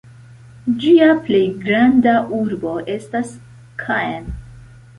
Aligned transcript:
Ĝia 0.83 1.09
plej 1.27 1.41
granda 1.67 2.15
urbo 2.39 2.73
estas 2.97 3.37
Caen. 3.85 4.29